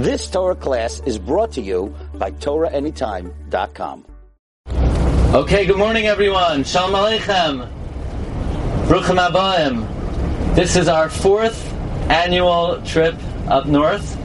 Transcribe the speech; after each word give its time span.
This 0.00 0.30
Torah 0.30 0.54
class 0.56 1.02
is 1.04 1.18
brought 1.18 1.52
to 1.52 1.60
you 1.60 1.94
by 2.14 2.30
TorahAnytime.com. 2.30 4.06
Okay, 5.34 5.66
good 5.66 5.76
morning 5.76 6.06
everyone. 6.06 6.64
Shalom 6.64 6.92
Aleichem. 6.92 7.68
Bruchim 8.86 9.20
Abayim. 9.20 10.54
This 10.54 10.76
is 10.76 10.88
our 10.88 11.10
fourth 11.10 11.70
annual 12.08 12.80
trip 12.80 13.14
up 13.48 13.66
north. 13.66 14.16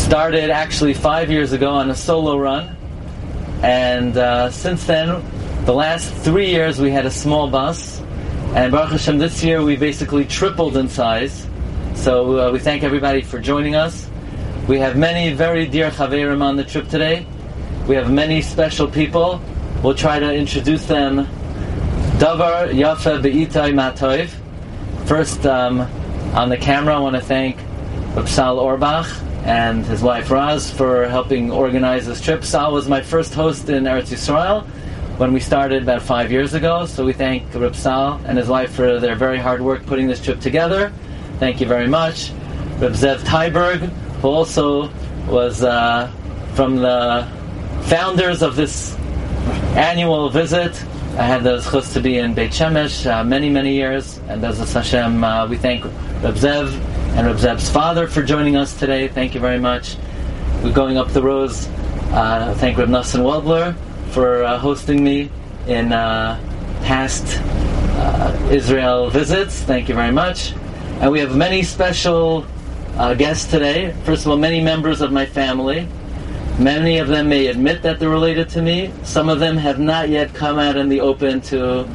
Started 0.00 0.48
actually 0.48 0.94
five 0.94 1.30
years 1.30 1.52
ago 1.52 1.68
on 1.68 1.90
a 1.90 1.94
solo 1.94 2.38
run. 2.38 2.74
And 3.62 4.16
uh, 4.16 4.50
since 4.50 4.86
then, 4.86 5.22
the 5.66 5.74
last 5.74 6.10
three 6.24 6.48
years 6.48 6.80
we 6.80 6.90
had 6.90 7.04
a 7.04 7.10
small 7.10 7.50
bus. 7.50 8.00
And 8.54 8.72
Baruch 8.72 8.92
Hashem, 8.92 9.18
this 9.18 9.44
year 9.44 9.62
we 9.62 9.76
basically 9.76 10.24
tripled 10.24 10.74
in 10.78 10.88
size. 10.88 11.46
So 11.94 12.48
uh, 12.48 12.50
we 12.50 12.60
thank 12.60 12.82
everybody 12.82 13.20
for 13.20 13.38
joining 13.38 13.74
us. 13.74 14.05
We 14.68 14.80
have 14.80 14.96
many 14.96 15.32
very 15.32 15.68
dear 15.68 15.92
Chaverim 15.92 16.42
on 16.42 16.56
the 16.56 16.64
trip 16.64 16.88
today. 16.88 17.24
We 17.86 17.94
have 17.94 18.10
many 18.10 18.42
special 18.42 18.88
people. 18.88 19.40
We'll 19.80 19.94
try 19.94 20.18
to 20.18 20.34
introduce 20.34 20.86
them. 20.86 21.26
Davar 22.18 22.74
Yafa 22.74 23.22
Be'itai 23.22 23.72
Matoiv. 23.72 24.28
First, 25.06 25.46
um, 25.46 25.82
on 26.34 26.48
the 26.48 26.56
camera, 26.56 26.96
I 26.96 26.98
want 26.98 27.14
to 27.14 27.22
thank 27.22 27.60
Sal 28.26 28.56
Orbach 28.56 29.06
and 29.44 29.86
his 29.86 30.02
wife 30.02 30.32
Raz 30.32 30.68
for 30.68 31.06
helping 31.06 31.52
organize 31.52 32.04
this 32.04 32.20
trip. 32.20 32.44
Sal 32.44 32.72
was 32.72 32.88
my 32.88 33.00
first 33.00 33.34
host 33.34 33.68
in 33.68 33.84
Eretz 33.84 34.10
Yisrael 34.10 34.64
when 35.16 35.32
we 35.32 35.38
started 35.38 35.84
about 35.84 36.02
five 36.02 36.32
years 36.32 36.54
ago. 36.54 36.86
So 36.86 37.04
we 37.04 37.12
thank 37.12 37.54
Reb 37.54 37.76
Sal 37.76 38.20
and 38.26 38.36
his 38.36 38.48
wife 38.48 38.74
for 38.74 38.98
their 38.98 39.14
very 39.14 39.38
hard 39.38 39.62
work 39.62 39.86
putting 39.86 40.08
this 40.08 40.20
trip 40.20 40.40
together. 40.40 40.92
Thank 41.38 41.60
you 41.60 41.68
very 41.68 41.86
much. 41.86 42.32
Reb 42.80 42.94
Zev 42.94 43.20
Tyberg, 43.20 43.92
who 44.20 44.28
also 44.28 44.90
was 45.28 45.62
uh, 45.62 46.10
from 46.54 46.76
the 46.76 47.26
founders 47.82 48.42
of 48.42 48.56
this 48.56 48.96
annual 49.76 50.30
visit. 50.30 50.72
I 51.18 51.22
had 51.22 51.44
the 51.44 51.60
chus 51.60 51.92
to 51.94 52.00
be 52.00 52.18
in 52.18 52.34
Beit 52.34 52.50
Shemesh 52.50 53.10
uh, 53.10 53.24
many, 53.24 53.48
many 53.48 53.74
years, 53.74 54.18
and 54.28 54.44
as 54.44 54.72
Hashem, 54.72 55.24
uh, 55.24 55.46
we 55.46 55.56
thank 55.56 55.84
Reb 55.84 56.34
Zev 56.34 56.72
and 57.16 57.26
Reb 57.26 57.36
Zev's 57.36 57.70
father 57.70 58.06
for 58.06 58.22
joining 58.22 58.56
us 58.56 58.78
today. 58.78 59.08
Thank 59.08 59.34
you 59.34 59.40
very 59.40 59.58
much. 59.58 59.96
We're 60.62 60.72
going 60.72 60.98
up 60.98 61.08
the 61.08 61.22
roads. 61.22 61.68
Uh, 62.10 62.54
thank 62.58 62.76
Reb 62.76 62.88
Nassim 62.88 63.22
Weldler 63.22 63.74
for 64.10 64.44
uh, 64.44 64.58
hosting 64.58 65.02
me 65.02 65.30
in 65.66 65.92
uh, 65.92 66.38
past 66.82 67.40
uh, 67.42 68.48
Israel 68.50 69.10
visits. 69.10 69.62
Thank 69.62 69.88
you 69.88 69.94
very 69.94 70.12
much. 70.12 70.52
And 71.00 71.10
we 71.12 71.20
have 71.20 71.34
many 71.34 71.62
special 71.62 72.46
uh, 72.96 73.14
guests 73.14 73.50
today. 73.50 73.94
First 74.04 74.24
of 74.24 74.30
all, 74.30 74.38
many 74.38 74.62
members 74.62 75.00
of 75.00 75.12
my 75.12 75.26
family. 75.26 75.86
Many 76.58 76.98
of 76.98 77.08
them 77.08 77.28
may 77.28 77.48
admit 77.48 77.82
that 77.82 77.98
they're 77.98 78.08
related 78.08 78.48
to 78.50 78.62
me. 78.62 78.90
Some 79.04 79.28
of 79.28 79.40
them 79.40 79.56
have 79.58 79.78
not 79.78 80.08
yet 80.08 80.32
come 80.32 80.58
out 80.58 80.76
in 80.76 80.88
the 80.88 81.00
open 81.00 81.40
to 81.42 81.86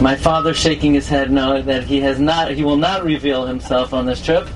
my 0.00 0.16
father 0.16 0.54
shaking 0.54 0.94
his 0.94 1.08
head 1.08 1.30
no 1.30 1.60
that 1.62 1.84
he 1.84 2.00
has 2.00 2.18
not 2.18 2.50
he 2.50 2.62
will 2.64 2.76
not 2.76 3.02
reveal 3.04 3.46
himself 3.46 3.92
on 3.92 4.06
this 4.06 4.24
trip. 4.24 4.48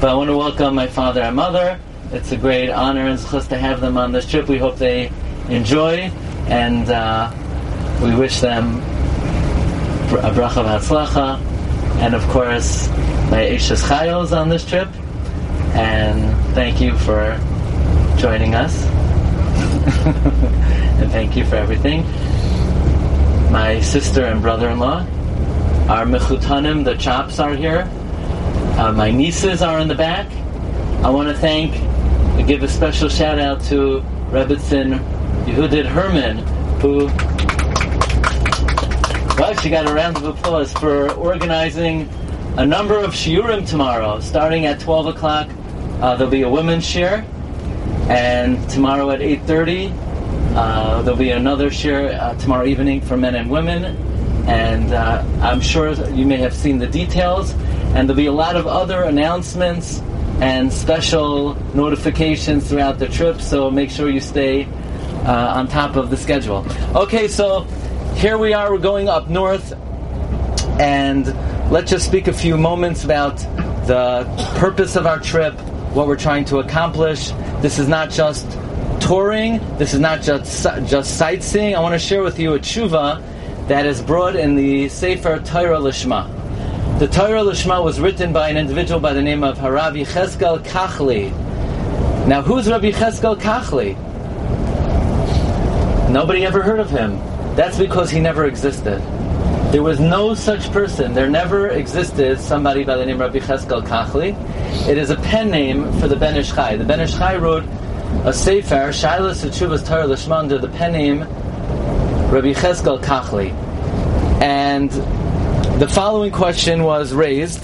But 0.00 0.10
I 0.10 0.14
want 0.14 0.28
to 0.28 0.36
welcome 0.36 0.74
my 0.74 0.86
father 0.86 1.22
and 1.22 1.36
mother. 1.36 1.80
It's 2.12 2.32
a 2.32 2.36
great 2.36 2.70
honor 2.70 3.06
and 3.06 3.18
zchus 3.18 3.48
to 3.48 3.58
have 3.58 3.80
them 3.80 3.96
on 3.96 4.12
this 4.12 4.28
trip. 4.28 4.48
We 4.48 4.58
hope 4.58 4.76
they 4.76 5.10
enjoy 5.48 6.10
and 6.48 6.88
uh, 6.90 7.32
we 8.02 8.14
wish 8.14 8.40
them 8.40 8.76
a 10.12 10.30
bracha 10.30 10.62
v'hatzlacha 10.64 11.55
and 12.02 12.14
of 12.14 12.22
course 12.28 12.88
my 13.30 13.44
Eishes 13.44 13.82
Chayos 13.86 14.36
on 14.36 14.48
this 14.48 14.64
trip. 14.64 14.88
And 15.74 16.36
thank 16.54 16.80
you 16.80 16.96
for 16.98 17.38
joining 18.18 18.54
us. 18.54 18.84
and 21.00 21.10
thank 21.12 21.36
you 21.36 21.44
for 21.44 21.56
everything 21.56 22.04
my 23.50 23.80
sister 23.80 24.24
and 24.24 24.42
brother-in-law. 24.42 25.00
Our 25.88 26.04
mechutanim, 26.04 26.84
the 26.84 26.94
chops 26.96 27.38
are 27.38 27.54
here. 27.54 27.88
Uh, 28.76 28.92
my 28.92 29.10
nieces 29.10 29.62
are 29.62 29.78
in 29.78 29.88
the 29.88 29.94
back. 29.94 30.30
I 31.04 31.10
want 31.10 31.28
to 31.28 31.34
thank, 31.34 31.74
and 32.36 32.46
give 32.46 32.62
a 32.62 32.68
special 32.68 33.08
shout 33.08 33.38
out 33.38 33.62
to 33.64 34.04
Rebbitzin 34.30 34.98
Yehudit 35.46 35.86
Herman, 35.86 36.38
who, 36.80 37.08
well, 39.38 39.54
she 39.56 39.68
got 39.68 39.86
a 39.88 39.92
round 39.92 40.16
of 40.16 40.24
applause 40.24 40.72
for 40.72 41.12
organizing 41.12 42.08
a 42.56 42.64
number 42.64 42.98
of 42.98 43.12
shiurim 43.12 43.68
tomorrow, 43.68 44.18
starting 44.20 44.64
at 44.64 44.80
12 44.80 45.06
o'clock. 45.08 45.50
Uh, 46.00 46.16
there'll 46.16 46.30
be 46.30 46.42
a 46.42 46.48
women's 46.48 46.84
shiur, 46.84 47.22
and 48.08 48.68
tomorrow 48.70 49.10
at 49.10 49.20
8.30 49.20 49.92
uh, 50.56 51.02
there'll 51.02 51.18
be 51.18 51.32
another 51.32 51.68
shiur 51.68 52.18
uh, 52.18 52.34
tomorrow 52.36 52.64
evening 52.64 53.02
for 53.02 53.18
men 53.18 53.34
and 53.34 53.50
women, 53.50 53.84
and 54.48 54.94
uh, 54.94 55.22
I'm 55.42 55.60
sure 55.60 55.92
you 56.10 56.24
may 56.24 56.38
have 56.38 56.54
seen 56.54 56.78
the 56.78 56.86
details. 56.86 57.52
And 57.94 58.08
there'll 58.08 58.16
be 58.16 58.26
a 58.26 58.32
lot 58.32 58.56
of 58.56 58.66
other 58.66 59.04
announcements 59.04 60.00
and 60.40 60.70
special 60.70 61.54
notifications 61.74 62.68
throughout 62.68 62.98
the 62.98 63.08
trip. 63.08 63.40
So 63.40 63.70
make 63.70 63.90
sure 63.90 64.10
you 64.10 64.20
stay 64.20 64.64
uh, 65.24 65.54
on 65.56 65.66
top 65.68 65.96
of 65.96 66.10
the 66.10 66.16
schedule. 66.16 66.66
Okay, 66.94 67.26
so 67.26 67.66
here 68.16 68.38
we 68.38 68.54
are. 68.54 68.72
We're 68.72 68.78
going 68.78 69.10
up 69.10 69.28
north, 69.28 69.74
and 70.80 71.26
let's 71.70 71.90
just 71.90 72.06
speak 72.06 72.28
a 72.28 72.32
few 72.32 72.56
moments 72.56 73.04
about 73.04 73.36
the 73.86 74.24
purpose 74.56 74.96
of 74.96 75.06
our 75.06 75.18
trip, 75.18 75.52
what 75.92 76.06
we're 76.06 76.16
trying 76.16 76.46
to 76.46 76.58
accomplish. 76.58 77.30
This 77.60 77.78
is 77.78 77.88
not 77.88 78.08
just 78.10 78.50
touring. 79.00 79.60
This 79.76 79.92
is 79.92 80.00
not 80.00 80.22
just 80.22 80.62
just 80.88 81.18
sightseeing. 81.18 81.76
I 81.76 81.80
want 81.80 81.92
to 81.92 81.98
share 81.98 82.22
with 82.22 82.38
you 82.38 82.54
a 82.54 82.58
tshuva 82.58 83.22
that 83.68 83.84
is 83.84 84.00
brought 84.00 84.34
in 84.34 84.56
the 84.56 84.88
Sefer 84.88 85.38
Torah 85.40 85.78
Lishma. 85.78 86.26
The 86.98 87.08
Torah 87.08 87.42
Lishma 87.42 87.84
was 87.84 88.00
written 88.00 88.32
by 88.32 88.48
an 88.48 88.56
individual 88.56 88.98
by 88.98 89.12
the 89.12 89.22
name 89.22 89.44
of 89.44 89.58
Haravi 89.58 90.06
Cheskel 90.06 90.64
Kachli. 90.64 91.30
Now, 92.26 92.40
who's 92.40 92.66
Rabbi 92.66 92.92
Cheskel 92.92 93.36
Kachli? 93.36 93.94
Nobody 96.10 96.46
ever 96.46 96.62
heard 96.62 96.80
of 96.80 96.88
him. 96.88 97.20
That's 97.56 97.78
because 97.78 98.10
he 98.10 98.20
never 98.20 98.44
existed. 98.44 99.00
There 99.72 99.82
was 99.82 99.98
no 99.98 100.34
such 100.34 100.70
person. 100.72 101.14
There 101.14 101.26
never 101.26 101.68
existed 101.68 102.38
somebody 102.38 102.84
by 102.84 102.96
the 102.96 103.06
name 103.06 103.18
Rabbi 103.18 103.38
Cheskel 103.38 103.82
Kachli. 103.82 104.36
It 104.86 104.98
is 104.98 105.08
a 105.08 105.16
pen 105.16 105.50
name 105.50 105.90
for 105.98 106.06
the 106.06 106.16
Ben 106.16 106.36
Ish 106.36 106.52
Chai. 106.52 106.76
The 106.76 106.84
Ben 106.84 107.00
Ish 107.00 107.14
Chai 107.14 107.36
wrote 107.36 107.64
a 108.24 108.32
sefer, 108.32 108.90
Shilas 108.90 109.42
Tshuvas 109.42 109.86
Torah 109.86 110.04
Lishma, 110.04 110.36
under 110.36 110.58
the 110.58 110.68
pen 110.68 110.92
name 110.92 111.20
Rabbi 112.30 112.52
Cheskel 112.52 113.00
Kachli. 113.02 113.52
And 114.42 114.90
the 115.80 115.88
following 115.88 116.32
question 116.32 116.82
was 116.82 117.14
raised. 117.14 117.62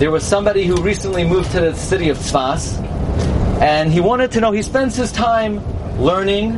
There 0.00 0.10
was 0.10 0.24
somebody 0.24 0.64
who 0.64 0.82
recently 0.82 1.22
moved 1.22 1.52
to 1.52 1.60
the 1.60 1.74
city 1.74 2.08
of 2.08 2.18
Tzfas, 2.18 2.76
and 3.62 3.92
he 3.92 4.00
wanted 4.00 4.32
to 4.32 4.40
know, 4.40 4.50
he 4.50 4.62
spends 4.62 4.96
his 4.96 5.12
time 5.12 5.62
learning, 6.00 6.54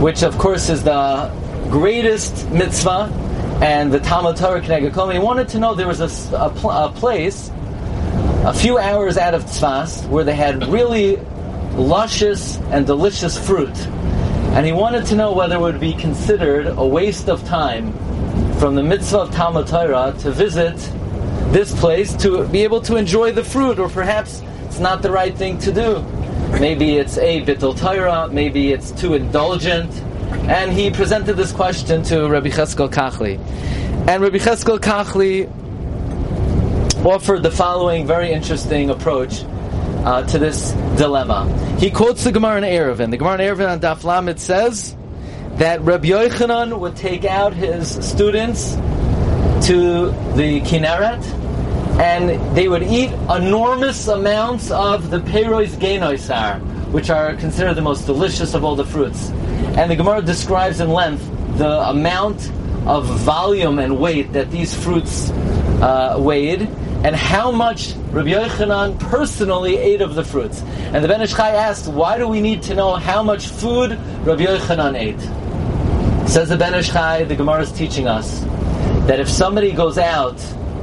which 0.00 0.22
of 0.22 0.38
course 0.38 0.70
is 0.70 0.82
the 0.82 1.30
greatest 1.70 2.50
mitzvah, 2.50 3.08
and 3.62 3.92
the 3.92 4.00
Talmud 4.00 4.36
Torah 4.36 4.60
Kneged 4.60 5.12
He 5.12 5.18
wanted 5.18 5.48
to 5.50 5.58
know 5.58 5.74
there 5.74 5.86
was 5.86 6.00
a, 6.00 6.36
a, 6.36 6.50
pl- 6.50 6.70
a 6.70 6.92
place 6.92 7.50
a 8.44 8.54
few 8.54 8.78
hours 8.78 9.18
out 9.18 9.34
of 9.34 9.44
Tzfas 9.44 10.08
where 10.08 10.24
they 10.24 10.34
had 10.34 10.66
really 10.68 11.16
luscious 11.74 12.56
and 12.70 12.86
delicious 12.86 13.38
fruit. 13.38 13.76
And 14.56 14.66
he 14.66 14.72
wanted 14.72 15.06
to 15.06 15.14
know 15.14 15.32
whether 15.32 15.56
it 15.56 15.60
would 15.60 15.78
be 15.78 15.92
considered 15.92 16.66
a 16.66 16.84
waste 16.84 17.28
of 17.28 17.44
time 17.44 17.92
from 18.58 18.74
the 18.74 18.82
mitzvah 18.82 19.20
of 19.20 19.30
Talmud 19.30 19.66
Torah 19.66 20.14
to 20.20 20.32
visit 20.32 20.76
this 21.52 21.78
place 21.78 22.14
to 22.16 22.46
be 22.48 22.64
able 22.64 22.80
to 22.82 22.96
enjoy 22.96 23.30
the 23.32 23.44
fruit, 23.44 23.78
or 23.78 23.88
perhaps 23.88 24.42
it's 24.66 24.80
not 24.80 25.02
the 25.02 25.10
right 25.10 25.36
thing 25.36 25.58
to 25.58 25.72
do. 25.72 26.02
Maybe 26.58 26.96
it's 26.96 27.18
a 27.18 27.42
bittul 27.42 27.78
Torah, 27.78 28.28
maybe 28.28 28.72
it's 28.72 28.90
too 28.90 29.14
indulgent. 29.14 29.90
And 30.48 30.72
he 30.72 30.90
presented 30.90 31.34
this 31.34 31.52
question 31.52 32.02
to 32.04 32.28
Rabbi 32.28 32.48
Cheskel 32.48 32.90
Kachli. 32.90 33.38
And 34.08 34.22
Rabbi 34.22 34.38
Cheskel 34.38 34.78
Kachli 34.78 35.48
offered 37.04 37.42
the 37.42 37.50
following 37.50 38.06
very 38.06 38.32
interesting 38.32 38.90
approach 38.90 39.44
uh, 40.04 40.22
to 40.24 40.38
this 40.38 40.72
dilemma. 40.96 41.46
He 41.78 41.90
quotes 41.90 42.24
the 42.24 42.32
Gemara 42.32 42.58
in 42.58 42.64
Eruvin. 42.64 43.10
The 43.10 43.16
Gemara 43.16 43.34
in 43.34 43.40
Eruvin 43.40 43.70
on 43.70 43.80
Daf 43.80 44.04
Lamed 44.04 44.40
says 44.40 44.96
that 45.56 45.80
Rabbi 45.82 46.08
Yochanan 46.08 46.78
would 46.78 46.96
take 46.96 47.24
out 47.24 47.52
his 47.52 47.88
students 48.06 48.74
to 49.66 50.06
the 50.36 50.60
Kinneret, 50.62 51.22
and 52.00 52.56
they 52.56 52.68
would 52.68 52.82
eat 52.82 53.12
enormous 53.28 54.08
amounts 54.08 54.70
of 54.70 55.10
the 55.10 55.20
Perois 55.20 55.68
Genoisar, 55.76 56.60
which 56.92 57.10
are 57.10 57.34
considered 57.36 57.74
the 57.74 57.82
most 57.82 58.06
delicious 58.06 58.54
of 58.54 58.64
all 58.64 58.74
the 58.74 58.86
fruits. 58.86 59.30
And 59.76 59.90
the 59.90 59.96
Gemara 59.96 60.22
describes 60.22 60.80
in 60.80 60.90
length 60.90 61.28
the 61.58 61.88
amount 61.88 62.50
of 62.86 63.06
volume 63.06 63.78
and 63.78 63.98
weight 63.98 64.32
that 64.32 64.50
these 64.50 64.74
fruits 64.74 65.30
uh, 65.30 66.16
weighed, 66.18 66.62
and 67.02 67.16
how 67.16 67.50
much 67.50 67.94
Rabbi 68.10 68.30
Yochanan 68.30 68.98
personally 69.00 69.76
ate 69.76 70.02
of 70.02 70.14
the 70.14 70.24
fruits. 70.24 70.60
And 70.62 71.02
the 71.02 71.08
Ben 71.08 71.22
Ish 71.22 71.34
Chai 71.34 71.50
asked, 71.50 71.88
why 71.88 72.18
do 72.18 72.28
we 72.28 72.40
need 72.40 72.62
to 72.64 72.74
know 72.74 72.94
how 72.96 73.22
much 73.22 73.46
food 73.48 73.92
Rabbi 74.24 74.44
Yochanan 74.44 74.98
ate? 74.98 76.28
Says 76.28 76.50
the 76.50 76.56
Ben 76.56 76.74
Ish 76.74 76.90
Chai, 76.90 77.24
the 77.24 77.36
Gemara 77.36 77.62
is 77.62 77.72
teaching 77.72 78.06
us 78.06 78.40
that 79.06 79.18
if 79.18 79.28
somebody 79.28 79.72
goes 79.72 79.96
out 79.96 80.38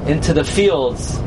into 0.07 0.33
the 0.33 0.43
fields 0.43 1.19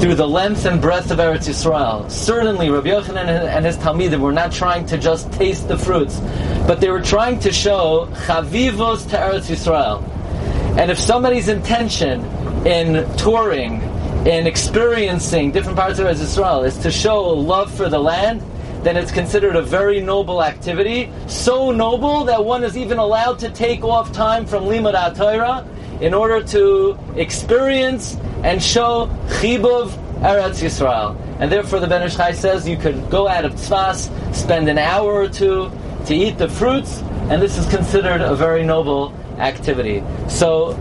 through 0.00 0.14
the 0.14 0.28
length 0.28 0.66
and 0.66 0.80
breadth 0.80 1.10
of 1.10 1.18
Eretz 1.18 1.48
Yisrael. 1.48 2.10
Certainly, 2.10 2.68
Rabbi 2.68 2.88
Yochanan 2.88 3.26
and 3.26 3.64
his 3.64 3.78
Talmidim 3.78 4.20
were 4.20 4.32
not 4.32 4.52
trying 4.52 4.84
to 4.86 4.98
just 4.98 5.32
taste 5.32 5.68
the 5.68 5.78
fruits, 5.78 6.18
but 6.66 6.80
they 6.80 6.90
were 6.90 7.00
trying 7.00 7.38
to 7.40 7.52
show 7.52 8.08
chavivos 8.26 9.08
to 9.10 9.16
Eretz 9.16 9.48
Yisrael. 9.48 10.02
And 10.76 10.90
if 10.90 10.98
somebody's 10.98 11.48
intention 11.48 12.24
in 12.66 13.06
touring, 13.16 13.80
in 14.26 14.48
experiencing 14.48 15.52
different 15.52 15.78
parts 15.78 16.00
of 16.00 16.06
Eretz 16.06 16.16
Yisrael 16.16 16.66
is 16.66 16.76
to 16.78 16.90
show 16.90 17.22
love 17.22 17.72
for 17.72 17.88
the 17.88 17.98
land, 17.98 18.42
then 18.82 18.96
it's 18.96 19.12
considered 19.12 19.54
a 19.54 19.62
very 19.62 20.00
noble 20.00 20.42
activity. 20.42 21.10
So 21.28 21.70
noble 21.70 22.24
that 22.24 22.44
one 22.44 22.64
is 22.64 22.76
even 22.76 22.98
allowed 22.98 23.38
to 23.40 23.50
take 23.50 23.84
off 23.84 24.12
time 24.12 24.44
from 24.44 24.64
Limud 24.64 25.16
Torah 25.16 25.66
in 26.00 26.12
order 26.12 26.42
to 26.48 26.98
experience 27.14 28.16
and 28.42 28.62
show 28.62 29.06
chibuv 29.28 29.90
Eretz 30.20 30.62
Yisrael. 30.62 31.16
And 31.38 31.50
therefore 31.50 31.78
the 31.78 31.86
Ben 31.86 32.02
Ish 32.02 32.16
Chai 32.16 32.32
says 32.32 32.68
you 32.68 32.76
could 32.76 33.08
go 33.08 33.28
out 33.28 33.44
of 33.44 33.52
Tzfas, 33.54 34.34
spend 34.34 34.68
an 34.68 34.78
hour 34.78 35.12
or 35.12 35.28
two 35.28 35.70
to 36.06 36.14
eat 36.14 36.38
the 36.38 36.48
fruits, 36.48 37.02
and 37.30 37.42
this 37.42 37.58
is 37.58 37.66
considered 37.66 38.20
a 38.20 38.34
very 38.34 38.64
noble 38.64 39.12
activity. 39.38 40.02
So 40.28 40.72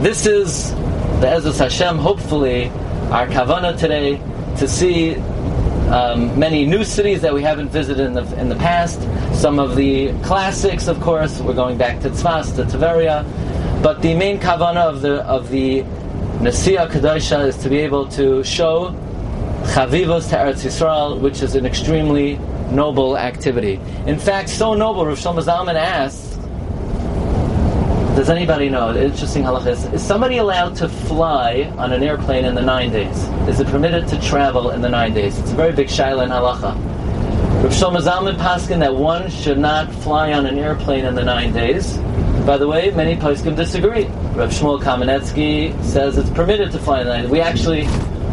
this 0.00 0.26
is 0.26 0.72
the 1.20 1.28
Ezra 1.28 1.52
Hashem, 1.52 1.98
hopefully, 1.98 2.68
our 3.10 3.26
kavana 3.28 3.78
today 3.78 4.16
to 4.58 4.66
see 4.66 5.16
um, 5.92 6.38
many 6.38 6.64
new 6.66 6.84
cities 6.84 7.20
that 7.20 7.32
we 7.32 7.42
haven't 7.42 7.68
visited 7.68 8.04
in 8.06 8.14
the, 8.14 8.40
in 8.40 8.48
the 8.48 8.56
past. 8.56 9.00
Some 9.34 9.58
of 9.58 9.76
the 9.76 10.12
classics, 10.22 10.88
of 10.88 11.00
course, 11.00 11.40
we're 11.40 11.54
going 11.54 11.78
back 11.78 12.00
to 12.00 12.10
Tzfas, 12.10 12.56
to 12.56 12.64
Tveria. 12.64 13.24
But 13.82 14.00
the 14.02 14.14
main 14.14 14.38
kavana 14.38 14.82
of 14.82 15.00
the 15.02 15.22
of 15.24 15.48
the 15.48 15.82
Nasiya 16.40 16.88
Kadosha 16.88 17.46
is 17.46 17.56
to 17.58 17.68
be 17.68 17.78
able 17.78 18.08
to 18.10 18.42
show 18.42 18.94
chavivos 19.74 20.28
to 20.30 20.36
Eretz 20.36 20.64
Yisrael, 20.64 21.20
which 21.20 21.42
is 21.42 21.54
an 21.54 21.66
extremely 21.66 22.38
noble 22.74 23.16
activity. 23.18 23.80
In 24.06 24.18
fact, 24.18 24.48
so 24.48 24.74
noble, 24.74 25.06
Rav 25.06 25.18
Shlomo 25.18 25.42
Zalman 25.42 25.74
asks, 25.74 26.32
does 28.16 28.28
anybody 28.28 28.68
know? 28.68 28.94
Interesting 28.94 29.42
halacha 29.42 29.68
is, 29.68 29.84
is 29.86 30.02
somebody 30.02 30.38
allowed 30.38 30.76
to 30.76 30.88
fly 30.88 31.72
on 31.78 31.92
an 31.92 32.02
airplane 32.02 32.44
in 32.44 32.54
the 32.54 32.62
nine 32.62 32.92
days? 32.92 33.16
Is 33.48 33.60
it 33.60 33.66
permitted 33.68 34.06
to 34.08 34.20
travel 34.20 34.70
in 34.70 34.82
the 34.82 34.88
nine 34.88 35.14
days? 35.14 35.38
It's 35.38 35.52
a 35.52 35.54
very 35.54 35.72
big 35.72 35.88
shaila 35.88 36.24
in 36.24 36.30
halacha. 36.30 36.74
Rav 37.62 37.72
Shlomo 37.72 38.00
Zalman 38.02 38.36
paskin 38.36 38.80
that 38.80 38.94
one 38.94 39.30
should 39.30 39.58
not 39.58 39.92
fly 39.94 40.32
on 40.32 40.46
an 40.46 40.58
airplane 40.58 41.04
in 41.04 41.14
the 41.14 41.24
nine 41.24 41.52
days. 41.52 41.96
By 42.44 42.58
the 42.58 42.66
way, 42.66 42.90
many 42.90 43.16
poskim 43.16 43.54
disagree. 43.54 44.06
Rav 44.34 44.50
Shmuel 44.50 44.82
Kamenetsky 44.82 45.80
says 45.84 46.18
it's 46.18 46.30
permitted 46.30 46.72
to 46.72 46.78
fly 46.80 47.02
in 47.02 47.06
the 47.06 47.18
nine. 47.18 47.30
We 47.30 47.40
actually, 47.40 47.86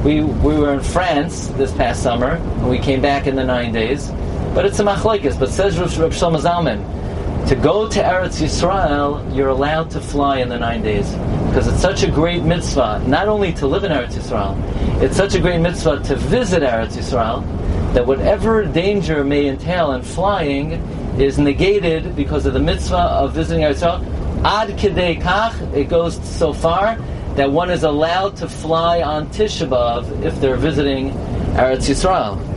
we 0.04 0.24
we 0.24 0.58
were 0.58 0.74
in 0.74 0.80
France 0.80 1.48
this 1.50 1.72
past 1.74 2.02
summer, 2.02 2.32
and 2.32 2.70
we 2.70 2.80
came 2.80 3.02
back 3.02 3.28
in 3.28 3.36
the 3.36 3.44
nine 3.44 3.72
days. 3.72 4.10
But 4.54 4.66
it's 4.66 4.80
a 4.80 4.84
machlekes. 4.84 5.40
But 5.40 5.50
says 5.50 5.78
Rav, 5.80 5.98
Rav 5.98 6.14
Zalman, 6.14 7.48
to 7.48 7.56
go 7.56 7.88
to 7.90 8.00
Eretz 8.00 8.42
Yisrael, 8.42 9.36
you're 9.36 9.50
allowed 9.50 9.90
to 9.92 10.02
fly 10.02 10.38
in 10.38 10.50
the 10.50 10.60
nine 10.60 10.84
days 10.84 11.10
because 11.48 11.68
it's 11.68 11.82
such 11.82 12.04
a 12.04 12.12
great 12.12 12.44
mitzvah. 12.44 13.02
Not 13.08 13.28
only 13.28 13.52
to 13.54 13.66
live 13.66 13.84
in 13.84 13.92
Eretz 13.92 14.14
Yisrael, 14.14 15.02
it's 15.02 15.18
such 15.18 15.34
a 15.34 15.40
great 15.40 15.60
mitzvah 15.60 16.04
to 16.04 16.16
visit 16.16 16.62
Eretz 16.62 16.96
Yisrael 16.96 17.44
that 17.94 18.06
whatever 18.06 18.66
danger 18.66 19.24
may 19.24 19.48
entail 19.48 19.94
in 19.94 20.04
flying 20.04 20.74
is 21.20 21.40
negated 21.40 22.16
because 22.16 22.46
of 22.46 22.54
the 22.54 22.60
mitzvah 22.60 22.98
of 22.98 23.34
visiting 23.34 23.64
Eretz 23.64 23.82
Yisrael. 23.82 24.46
Ad 24.46 24.70
kidei 24.78 25.20
kach, 25.20 25.74
it 25.74 25.90
goes 25.90 26.24
so 26.24 26.54
far 26.54 26.98
that 27.36 27.52
one 27.52 27.72
is 27.72 27.84
allowed 27.84 28.36
to 28.38 28.48
fly 28.48 29.02
on 29.02 29.28
Tisha 29.30 29.68
B'Av 29.68 30.24
if 30.24 30.40
they're 30.40 30.56
visiting 30.56 31.12
Eretz 31.56 31.90
Yisrael. 31.90 32.49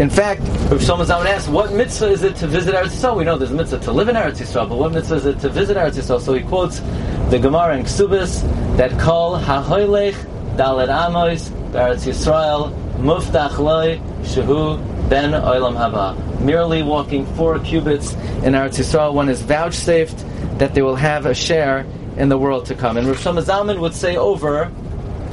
In 0.00 0.08
fact, 0.08 0.40
Rav 0.40 0.80
Shlomo 0.80 1.04
Zalman 1.04 1.26
asks, 1.26 1.46
what 1.46 1.74
mitzvah 1.74 2.08
is 2.08 2.22
it 2.22 2.34
to 2.36 2.46
visit 2.46 2.74
Eretz 2.74 2.86
Yisrael? 2.86 3.18
We 3.18 3.24
know 3.24 3.36
there's 3.36 3.50
a 3.50 3.54
mitzvah 3.54 3.80
to 3.80 3.92
live 3.92 4.08
in 4.08 4.16
Eretz 4.16 4.38
Yisrael, 4.38 4.66
but 4.66 4.78
what 4.78 4.92
mitzvah 4.92 5.16
is 5.16 5.26
it 5.26 5.40
to 5.40 5.50
visit 5.50 5.76
Eretz 5.76 5.98
Yisrael? 5.98 6.18
So 6.22 6.32
he 6.32 6.40
quotes 6.40 6.80
the 7.28 7.38
Gemara 7.38 7.76
in 7.76 7.84
Ksubis 7.84 8.40
that 8.78 8.98
call 8.98 9.38
Hahoylech 9.38 10.14
Dalet 10.56 10.88
Amos 10.88 11.50
Eretz 11.50 12.06
Yisrael 12.06 12.72
Muftach 12.96 13.58
Loi 13.58 13.98
Shehu 14.22 14.78
Ben 15.10 15.32
Olam 15.32 15.76
Haba 15.76 16.40
merely 16.40 16.82
walking 16.82 17.26
four 17.36 17.58
cubits 17.58 18.14
in 18.42 18.54
Eretz 18.54 18.78
Yisrael, 18.78 19.12
one 19.12 19.28
is 19.28 19.42
vouchsafed 19.42 20.24
that 20.58 20.72
they 20.72 20.80
will 20.80 20.96
have 20.96 21.26
a 21.26 21.34
share 21.34 21.84
in 22.16 22.30
the 22.30 22.38
world 22.38 22.64
to 22.64 22.74
come. 22.74 22.96
And 22.96 23.06
Rav 23.06 23.18
Shlomo 23.18 23.44
Zalman 23.44 23.78
would 23.78 23.94
say 23.94 24.16
over 24.16 24.72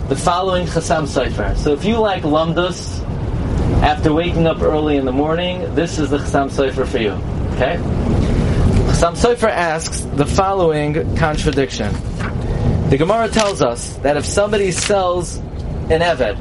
the 0.10 0.16
following 0.18 0.66
Chasam 0.66 1.04
Sofer. 1.04 1.56
So 1.56 1.72
if 1.72 1.86
you 1.86 2.00
like 2.00 2.24
Lumdus, 2.24 3.02
after 3.84 4.12
waking 4.12 4.48
up 4.48 4.62
early 4.62 4.98
in 4.98 5.06
the 5.06 5.12
morning, 5.12 5.74
this 5.76 6.00
is 6.00 6.10
the 6.10 6.18
Chasam 6.18 6.50
Sofer 6.50 6.88
for 6.88 6.98
you. 6.98 7.12
Okay? 7.56 7.78
Chasam 8.88 9.16
Sofer 9.16 9.50
asks 9.50 10.02
the 10.02 10.26
following 10.26 11.16
contradiction. 11.16 11.94
The 12.90 12.98
Gemara 12.98 13.30
tells 13.30 13.62
us 13.62 13.98
that 13.98 14.18
if 14.18 14.26
somebody 14.26 14.72
sells 14.72 15.38
an 15.90 16.02
Eved, 16.02 16.38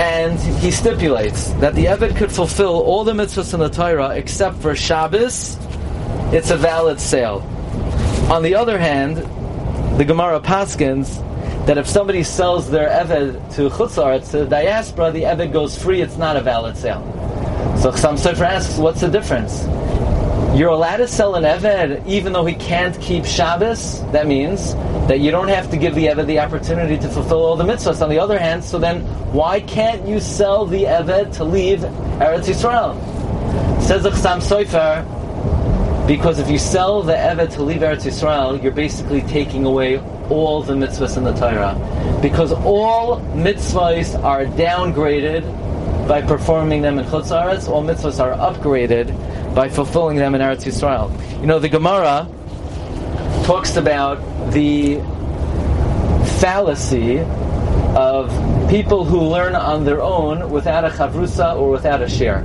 and 0.00 0.40
he 0.62 0.70
stipulates 0.70 1.50
that 1.54 1.74
the 1.74 1.84
Eved 1.84 2.16
could 2.16 2.32
fulfill 2.32 2.80
all 2.80 3.04
the 3.04 3.12
mitzvahs 3.12 3.52
in 3.52 3.60
the 3.60 3.68
Torah 3.68 4.16
except 4.16 4.56
for 4.56 4.74
Shabbos, 4.74 5.58
it's 6.32 6.50
a 6.50 6.56
valid 6.56 6.98
sale. 6.98 7.42
On 8.30 8.42
the 8.42 8.54
other 8.54 8.78
hand, 8.78 9.18
the 9.98 10.04
Gemara 10.04 10.40
Paskins 10.40 11.22
that 11.70 11.78
if 11.78 11.86
somebody 11.86 12.24
sells 12.24 12.68
their 12.68 12.88
Eved 12.88 13.54
to 13.54 13.70
Chutzar, 13.70 14.28
to 14.32 14.38
the 14.38 14.44
diaspora, 14.44 15.12
the 15.12 15.22
Eved 15.22 15.52
goes 15.52 15.80
free, 15.80 16.00
it's 16.00 16.16
not 16.16 16.36
a 16.36 16.40
valid 16.40 16.76
sale. 16.76 17.00
So 17.80 17.92
Chasam 17.92 18.18
Sofer 18.18 18.44
asks, 18.44 18.76
what's 18.76 19.02
the 19.02 19.08
difference? 19.08 19.62
You're 20.58 20.70
allowed 20.70 20.96
to 20.96 21.06
sell 21.06 21.36
an 21.36 21.44
Eved 21.44 22.04
even 22.08 22.32
though 22.32 22.44
he 22.44 22.56
can't 22.56 23.00
keep 23.00 23.24
Shabbos. 23.24 24.02
That 24.10 24.26
means 24.26 24.74
that 25.06 25.20
you 25.20 25.30
don't 25.30 25.46
have 25.46 25.70
to 25.70 25.76
give 25.76 25.94
the 25.94 26.06
Eved 26.06 26.26
the 26.26 26.40
opportunity 26.40 26.98
to 26.98 27.08
fulfill 27.08 27.44
all 27.44 27.54
the 27.54 27.62
mitzvahs. 27.62 28.02
On 28.02 28.08
the 28.08 28.18
other 28.18 28.36
hand, 28.36 28.64
so 28.64 28.76
then 28.76 29.02
why 29.32 29.60
can't 29.60 30.08
you 30.08 30.18
sell 30.18 30.66
the 30.66 30.82
Eved 30.82 31.36
to 31.36 31.44
leave 31.44 31.78
Eretz 32.18 32.46
Yisrael? 32.46 33.00
Says 33.80 34.02
the 34.02 34.10
Chasam 34.10 34.40
Sofer, 34.42 35.06
because 36.08 36.40
if 36.40 36.50
you 36.50 36.58
sell 36.58 37.04
the 37.04 37.14
Eved 37.14 37.52
to 37.52 37.62
leave 37.62 37.82
Eretz 37.82 38.06
Yisrael, 38.06 38.60
you're 38.60 38.72
basically 38.72 39.20
taking 39.20 39.64
away 39.66 40.02
all 40.30 40.62
the 40.62 40.74
mitzvahs 40.74 41.16
in 41.16 41.24
the 41.24 41.32
Torah. 41.32 41.76
Because 42.22 42.52
all 42.52 43.20
mitzvahs 43.34 44.22
are 44.22 44.46
downgraded 44.46 45.42
by 46.08 46.22
performing 46.22 46.82
them 46.82 46.98
in 46.98 47.04
Chutz 47.06 47.30
Aretz, 47.30 47.68
all 47.68 47.82
mitzvahs 47.82 48.18
are 48.20 48.32
upgraded 48.52 49.14
by 49.54 49.68
fulfilling 49.68 50.16
them 50.16 50.34
in 50.34 50.40
Eretz 50.40 50.64
Yisrael. 50.64 51.10
You 51.40 51.46
know, 51.46 51.58
the 51.58 51.68
Gemara 51.68 52.28
talks 53.44 53.76
about 53.76 54.18
the 54.52 54.96
fallacy 56.38 57.18
of 57.96 58.30
people 58.70 59.04
who 59.04 59.20
learn 59.20 59.54
on 59.54 59.84
their 59.84 60.00
own 60.00 60.50
without 60.50 60.84
a 60.84 60.88
chavrusa 60.88 61.56
or 61.56 61.70
without 61.70 62.00
a 62.02 62.06
shiur. 62.06 62.44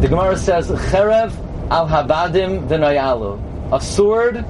The 0.00 0.08
Gemara 0.08 0.36
says, 0.36 0.68
"Cherev 0.68 1.32
al 1.70 1.86
habadim 1.86 2.66
v'noyalu," 2.68 3.38
a 3.72 3.80
sword 3.80 4.44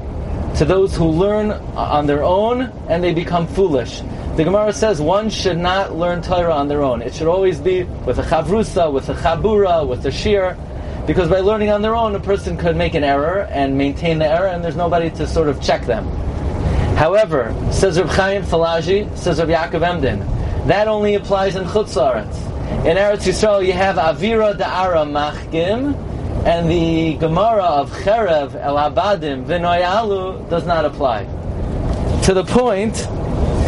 to 0.57 0.65
those 0.65 0.97
who 0.97 1.07
learn 1.07 1.53
on 1.77 2.07
their 2.07 2.23
own 2.23 2.63
and 2.89 3.03
they 3.03 3.15
become 3.15 3.47
foolish. 3.47 4.03
The 4.37 4.45
Gemara 4.45 4.73
says 4.73 5.01
one 5.01 5.29
should 5.29 5.59
not 5.59 5.97
learn 5.97 6.23
Torah 6.23 6.55
on 6.55 6.69
their 6.69 6.83
own. 6.83 7.03
It 7.03 7.15
should 7.15 7.27
always 7.27 7.61
be 7.61 7.83
with 7.83 8.19
a 8.19 8.23
chavrusa, 8.23 8.93
with 8.93 9.09
a 9.09 9.15
chabura, 9.15 9.87
with 9.87 10.05
a 10.07 10.11
shiur. 10.11 10.57
Because 11.07 11.29
by 11.29 11.41
learning 11.41 11.71
on 11.71 11.83
their 11.83 11.97
own, 11.97 12.15
a 12.15 12.21
person 12.21 12.57
could 12.57 12.77
make 12.77 12.95
an 12.95 13.05
error 13.05 13.49
and 13.51 13.77
maintain 13.77 14.19
the 14.19 14.27
error, 14.27 14.47
and 14.47 14.63
there's 14.63 14.77
nobody 14.77 15.11
to 15.11 15.27
sort 15.27 15.49
of 15.49 15.61
check 15.61 15.85
them. 15.87 16.07
However, 16.97 17.55
says 17.73 17.99
Reb 17.99 18.09
Chaim 18.11 18.43
Falaji, 18.43 19.17
says 19.17 19.41
Reb 19.41 19.49
Yaakov 19.49 19.83
Emden, 19.83 20.21
that 20.69 20.87
only 20.87 21.15
applies 21.15 21.57
in 21.57 21.65
Chutz 21.65 21.97
In 22.85 22.97
Eretz 22.97 23.27
Yisrael, 23.27 23.67
you 23.67 23.73
have 23.73 23.97
Avira 23.97 24.55
Da'ara 24.55 25.05
Machkim, 25.07 25.95
and 26.45 26.71
the 26.71 27.15
Gemara 27.19 27.65
of 27.65 27.91
Cherev 27.91 28.55
El 28.55 28.77
Abadim 28.77 29.45
V'Noyalu 29.45 30.49
does 30.49 30.67
not 30.67 30.85
apply. 30.85 31.25
To 32.25 32.35
the 32.35 32.45
point 32.45 32.97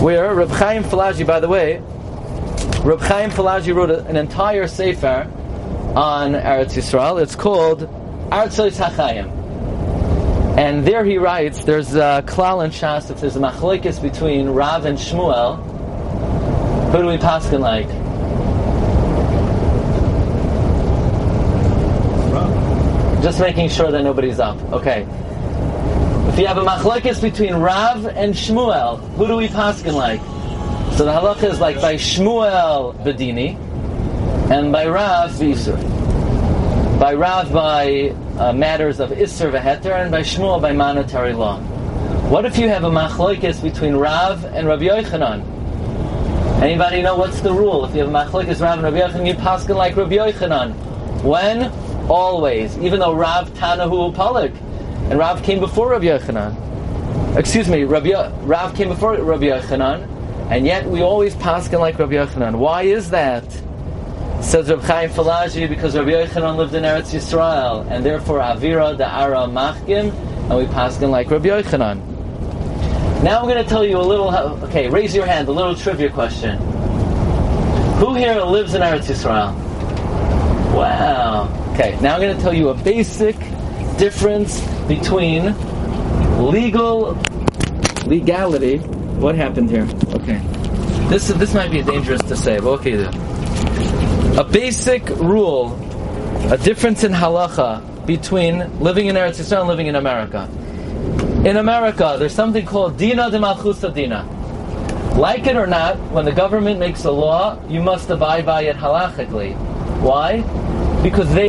where 0.01 0.35
Reb 0.35 0.51
Chaim 0.51 0.83
Falaji, 0.83 1.27
by 1.27 1.41
the 1.41 1.49
way, 1.49 1.83
Reb 2.83 3.01
Chaim 3.01 3.31
Falaji 3.31 3.75
wrote 3.75 3.91
an 3.91 4.17
entire 4.17 4.67
sefer 4.67 5.31
on 5.95 6.33
Eretz 6.33 6.75
Yisrael. 6.75 7.23
It's 7.23 7.37
called 7.37 7.81
Artzois 8.31 8.77
HaChaim. 8.77 9.31
And 10.57 10.87
there 10.87 11.05
he 11.05 11.19
writes, 11.19 11.65
there's 11.65 11.95
a 11.95 12.25
klal 12.27 12.65
in 12.65 12.71
Shas, 12.71 13.11
if 13.11 13.21
there's 13.21 13.37
a 13.37 13.41
machlekes 13.41 14.01
between 14.01 14.49
Rav 14.49 14.85
and 14.87 14.99
Shmuel, 14.99 15.57
Who 16.93 16.99
do 16.99 17.07
we 17.07 17.17
paskin 17.17 17.61
like? 17.61 18.02
Just 23.23 23.39
making 23.39 23.69
sure 23.69 23.93
that 23.93 24.03
nobody's 24.03 24.41
up. 24.41 24.61
Okay. 24.73 25.07
If 26.33 26.39
you 26.41 26.47
have 26.49 26.59
a 26.59 26.65
machlokes 26.65 27.23
between 27.23 27.55
Rav 27.55 28.07
and 28.07 28.35
Shmuel, 28.35 28.99
who 29.17 29.29
do 29.29 29.37
we 29.37 29.47
paskin 29.47 29.95
like? 29.95 30.21
So 30.97 31.05
the 31.05 31.13
halacha 31.13 31.45
is 31.45 31.61
like 31.61 31.81
by 31.81 31.95
Shmuel 31.95 32.97
Bedini, 33.05 33.57
and 34.51 34.73
by 34.73 34.89
Rav 34.89 35.31
Visur. 35.31 35.79
By 36.99 37.15
Rav 37.15 37.53
by 37.53 38.15
uh, 38.39 38.53
matters 38.53 38.99
of 38.99 39.11
Isser 39.11 39.53
Veheter, 39.53 40.03
and 40.03 40.11
by 40.11 40.23
Shmuel 40.23 40.61
by 40.61 40.73
monetary 40.73 41.33
law. 41.33 41.61
What 42.29 42.45
if 42.45 42.59
you 42.59 42.69
have 42.69 42.83
a 42.83 42.91
machlokes 42.91 43.63
between 43.63 43.95
Rav 43.95 44.45
and 44.47 44.67
Rabbi 44.67 44.85
Yochanan? 44.85 45.45
Anybody 46.61 47.03
know 47.03 47.17
what's 47.17 47.41
the 47.41 47.53
rule? 47.53 47.85
If 47.85 47.95
you 47.95 48.01
have 48.01 48.09
a 48.09 48.13
machlokes 48.13 48.61
Rav 48.61 48.79
and 48.79 48.83
Rabbi 48.83 48.99
Yochanan, 48.99 49.29
you 49.29 49.35
paskin 49.35 49.77
like 49.77 49.97
Rabbi 49.97 50.17
Yochanan. 50.17 50.75
When? 51.23 51.71
Always. 52.13 52.77
Even 52.77 53.01
though 53.01 53.15
Rav 53.15 53.55
Tanahu 53.55 54.15
Palik, 54.15 54.55
and 55.11 55.19
Rav 55.19 55.43
came 55.43 55.61
before 55.61 55.89
Rabbi 55.89 56.05
Yochanan. 56.05 56.55
Excuse 57.39 57.71
me, 57.71 57.85
Rabbi, 57.85 58.11
Rav 58.43 58.75
came 58.75 58.89
before 58.89 59.17
Rabbi 59.17 59.47
Yochanan, 59.47 60.07
and 60.51 60.67
yet 60.67 60.87
we 60.87 61.01
always 61.01 61.35
paskin 61.37 61.81
like 61.81 61.99
Rabbi 61.99 62.17
Yochanan. 62.17 62.57
Why 62.57 62.83
is 62.83 63.09
that? 63.11 63.51
Says 64.43 64.69
Rabbi 64.69 64.85
Chaim 64.85 65.09
Falaji, 65.09 65.67
because 65.67 65.97
Rabbi 65.97 66.11
Yochanan 66.11 66.59
lived 66.59 66.75
in 66.75 66.83
Eretz 66.83 67.15
Yisrael, 67.15 67.91
and 67.91 68.05
therefore 68.05 68.41
Avira 68.41 68.95
Da 68.99 69.07
Ara 69.07 69.47
Machkim, 69.47 70.13
and 70.51 70.59
we 70.59 70.67
paskin 70.67 71.09
like 71.09 71.31
Rabbi 71.31 71.49
Yochanan. 71.49 71.99
Now 73.23 73.41
I'm 73.41 73.49
going 73.49 73.63
to 73.63 73.71
tell 73.71 73.87
you 73.87 73.97
a 73.97 74.03
little. 74.03 74.29
Okay, 74.65 74.91
raise 74.91 75.15
your 75.15 75.25
hand. 75.25 75.49
A 75.49 75.53
little 75.53 75.75
trivia 75.75 76.11
question. 76.11 76.59
Who 78.01 78.13
here 78.13 78.35
lives 78.43 78.75
in 78.75 78.83
Eretz 78.83 79.09
Yisrael? 79.09 79.55
Wow. 80.75 81.61
Okay, 81.73 81.99
now 82.03 82.15
I'm 82.15 82.21
going 82.21 82.37
to 82.37 82.43
tell 82.43 82.53
you 82.53 82.69
a 82.69 82.75
basic 82.75 83.35
difference 83.97 84.61
between 84.87 85.55
legal 86.39 87.15
legality. 88.05 88.77
What 88.77 89.37
happened 89.37 89.71
here? 89.71 89.89
Okay, 90.13 90.39
this 91.09 91.29
this 91.29 91.55
might 91.55 91.71
be 91.71 91.81
dangerous 91.81 92.21
to 92.25 92.37
say, 92.37 92.61
but 92.61 92.73
okay. 92.81 93.05
A 94.39 94.45
basic 94.45 95.09
rule, 95.17 95.73
a 96.53 96.59
difference 96.59 97.05
in 97.05 97.13
halacha 97.13 97.81
between 98.05 98.69
living 98.79 99.07
in 99.07 99.17
Eretz 99.17 99.41
Yisrael 99.41 99.61
and 99.61 99.69
living 99.69 99.87
in 99.87 99.97
America. 99.97 100.51
In 101.47 101.57
America, 101.57 102.17
there's 102.19 102.35
something 102.35 102.67
called 102.67 102.99
Dina 102.99 103.31
de 103.31 103.39
Malchusa 103.39 103.95
Dina. 103.95 104.29
Like 105.17 105.47
it 105.47 105.57
or 105.57 105.67
not, 105.67 105.97
when 106.13 106.27
the 106.27 106.33
government 106.33 106.79
makes 106.79 107.05
a 107.07 107.11
law, 107.11 107.59
you 107.67 107.81
must 107.81 108.11
abide 108.11 108.45
by 108.45 108.63
it 108.65 108.77
halachically. 108.77 109.57
Why? 110.03 110.45
Because 111.03 111.33
they 111.35 111.49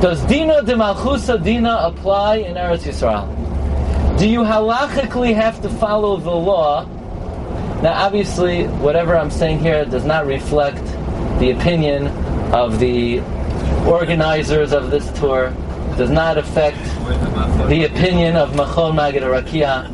does 0.00 0.24
Dina 0.26 0.62
de 0.62 0.74
Malchusa 0.74 1.42
Dina 1.42 1.78
apply 1.82 2.36
in 2.36 2.54
Eretz 2.54 2.84
Yisrael? 2.84 3.26
Do 4.18 4.28
you 4.28 4.40
halachically 4.40 5.34
have 5.34 5.60
to 5.62 5.68
follow 5.68 6.16
the 6.16 6.30
law? 6.30 6.84
Now, 7.82 7.92
obviously, 7.94 8.66
whatever 8.66 9.16
I'm 9.16 9.30
saying 9.30 9.60
here 9.60 9.84
does 9.84 10.04
not 10.04 10.26
reflect 10.26 10.84
the 11.38 11.50
opinion 11.50 12.08
of 12.52 12.80
the 12.80 13.20
organizers 13.86 14.72
of 14.72 14.90
this 14.90 15.10
tour 15.18 15.50
does 15.96 16.10
not 16.10 16.38
affect 16.38 16.78
the 17.68 17.84
opinion 17.84 18.36
of 18.36 18.50
Machon 18.52 18.94
Magid 18.94 19.22
Rakia, 19.22 19.88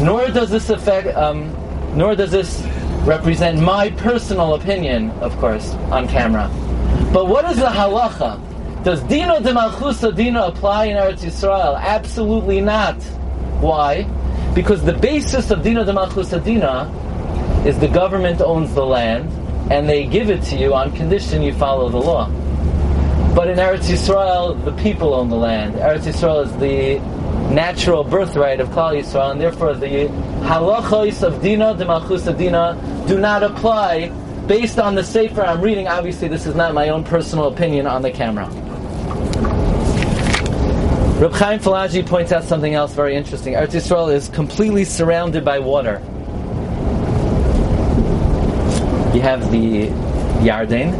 nor 0.00 0.28
does 0.28 0.50
this 0.50 0.70
affect, 0.70 1.08
um, 1.16 1.52
nor 1.96 2.14
does 2.14 2.30
this 2.30 2.62
represent 3.04 3.60
my 3.60 3.90
personal 3.90 4.54
opinion, 4.54 5.10
of 5.20 5.36
course, 5.38 5.70
on 5.90 6.08
camera. 6.08 6.50
But 7.16 7.28
what 7.28 7.50
is 7.50 7.56
the 7.56 7.64
halacha? 7.64 8.84
Does 8.84 9.02
Dino 9.04 9.40
de 9.40 9.50
Malchusa 9.50 10.14
Dino 10.14 10.48
apply 10.48 10.84
in 10.84 10.98
Eretz 10.98 11.24
Yisrael? 11.24 11.80
Absolutely 11.80 12.60
not. 12.60 13.02
Why? 13.62 14.02
Because 14.54 14.84
the 14.84 14.92
basis 14.92 15.50
of 15.50 15.62
Dino 15.62 15.82
de 15.82 15.94
Malchusa 15.94 16.44
Dina 16.44 16.92
is 17.66 17.78
the 17.78 17.88
government 17.88 18.42
owns 18.42 18.74
the 18.74 18.84
land, 18.84 19.30
and 19.72 19.88
they 19.88 20.04
give 20.04 20.28
it 20.28 20.42
to 20.42 20.58
you 20.58 20.74
on 20.74 20.94
condition 20.94 21.40
you 21.40 21.54
follow 21.54 21.88
the 21.88 21.96
law. 21.96 22.28
But 23.34 23.48
in 23.48 23.56
Eretz 23.56 23.88
Yisrael, 23.88 24.62
the 24.66 24.72
people 24.72 25.14
own 25.14 25.30
the 25.30 25.36
land. 25.36 25.76
Eretz 25.76 26.02
Yisrael 26.02 26.44
is 26.44 26.52
the 26.58 26.98
natural 27.50 28.04
birthright 28.04 28.60
of 28.60 28.68
Klal 28.68 28.92
Yisrael, 29.00 29.30
and 29.30 29.40
therefore 29.40 29.72
the 29.72 30.08
halachos 30.44 31.22
of 31.22 31.40
Dina, 31.40 31.72
the 31.72 31.86
Malchus 31.86 32.24
Dina, 32.24 33.04
do 33.08 33.18
not 33.18 33.42
apply 33.42 34.12
based 34.46 34.78
on 34.78 34.94
the 34.94 35.02
Sefer 35.02 35.42
I'm 35.42 35.60
reading. 35.60 35.88
Obviously, 35.88 36.28
this 36.28 36.46
is 36.46 36.54
not 36.54 36.74
my 36.74 36.88
own 36.88 37.04
personal 37.04 37.48
opinion 37.48 37.86
on 37.86 38.02
the 38.02 38.10
camera. 38.10 38.48
Reb 41.18 41.32
Chaim 41.32 41.58
Falaji 41.58 42.06
points 42.06 42.30
out 42.30 42.44
something 42.44 42.74
else 42.74 42.92
very 42.92 43.16
interesting. 43.16 43.54
Eretz 43.54 43.68
Yisrael 43.68 44.12
is 44.12 44.28
completely 44.28 44.84
surrounded 44.84 45.44
by 45.44 45.58
water. 45.58 46.02
You 49.14 49.22
have 49.22 49.50
the 49.50 49.86
Yarden, 50.44 50.92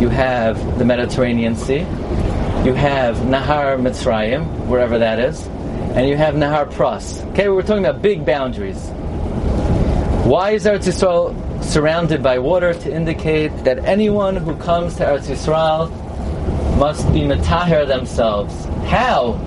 you 0.00 0.10
have 0.10 0.78
the 0.78 0.84
Mediterranean 0.84 1.56
Sea, 1.56 1.78
you 2.64 2.74
have 2.74 3.16
Nahar 3.16 3.80
Mitzrayim, 3.80 4.66
wherever 4.66 4.98
that 4.98 5.18
is, 5.18 5.46
and 5.96 6.06
you 6.06 6.16
have 6.16 6.34
Nahar 6.34 6.70
Pras. 6.70 7.26
Okay, 7.30 7.48
we're 7.48 7.62
talking 7.62 7.86
about 7.86 8.02
big 8.02 8.26
boundaries. 8.26 8.90
Why 10.26 10.50
is 10.50 10.66
Eretz 10.66 10.86
Yisrael 10.86 11.34
surrounded 11.62 12.22
by 12.22 12.38
water? 12.38 12.74
To 12.74 12.94
indicate 12.94 13.48
that 13.64 13.78
anyone 13.84 14.36
who 14.36 14.56
comes 14.56 14.96
to 14.96 15.04
Eretz 15.04 15.28
Yisrael 15.28 15.90
must 16.76 17.10
be 17.12 17.20
metaher 17.20 17.86
themselves. 17.86 18.66
How? 18.86 19.38